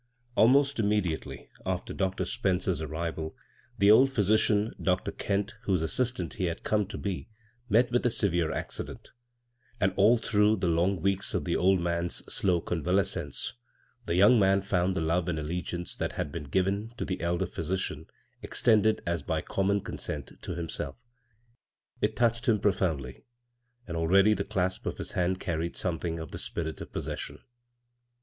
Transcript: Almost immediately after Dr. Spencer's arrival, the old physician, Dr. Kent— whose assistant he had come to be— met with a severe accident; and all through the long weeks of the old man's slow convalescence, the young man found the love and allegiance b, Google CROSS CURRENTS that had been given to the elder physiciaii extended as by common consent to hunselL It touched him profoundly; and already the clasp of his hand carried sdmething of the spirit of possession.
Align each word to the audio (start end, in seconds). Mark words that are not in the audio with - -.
Almost 0.35 0.79
immediately 0.79 1.47
after 1.63 1.93
Dr. 1.93 2.25
Spencer's 2.25 2.81
arrival, 2.81 3.35
the 3.77 3.91
old 3.91 4.09
physician, 4.11 4.73
Dr. 4.81 5.11
Kent— 5.11 5.53
whose 5.65 5.83
assistant 5.83 6.33
he 6.33 6.45
had 6.45 6.63
come 6.63 6.87
to 6.87 6.97
be— 6.97 7.29
met 7.69 7.91
with 7.91 8.03
a 8.07 8.09
severe 8.09 8.51
accident; 8.51 9.11
and 9.79 9.93
all 9.97 10.17
through 10.17 10.55
the 10.55 10.65
long 10.65 10.99
weeks 11.03 11.35
of 11.35 11.45
the 11.45 11.55
old 11.55 11.79
man's 11.81 12.25
slow 12.33 12.61
convalescence, 12.61 13.53
the 14.07 14.15
young 14.15 14.39
man 14.39 14.63
found 14.63 14.95
the 14.95 15.01
love 15.01 15.29
and 15.29 15.37
allegiance 15.37 15.95
b, 15.95 15.97
Google 16.05 16.09
CROSS 16.09 16.15
CURRENTS 16.15 16.15
that 16.15 16.17
had 16.17 16.31
been 16.31 16.49
given 16.49 16.93
to 16.97 17.05
the 17.05 17.21
elder 17.21 17.45
physiciaii 17.45 18.07
extended 18.41 19.03
as 19.05 19.21
by 19.21 19.39
common 19.43 19.81
consent 19.81 20.31
to 20.41 20.55
hunselL 20.55 20.95
It 22.01 22.15
touched 22.15 22.49
him 22.49 22.59
profoundly; 22.59 23.23
and 23.87 23.95
already 23.95 24.33
the 24.33 24.43
clasp 24.45 24.87
of 24.87 24.97
his 24.97 25.11
hand 25.11 25.39
carried 25.39 25.75
sdmething 25.75 26.19
of 26.19 26.31
the 26.31 26.39
spirit 26.39 26.81
of 26.81 26.91
possession. 26.91 27.43